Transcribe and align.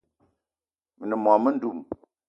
Me 0.97 1.05
ne 1.07 1.15
mô-mendum 1.23 1.77